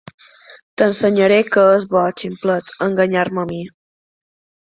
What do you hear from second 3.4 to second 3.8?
a mi!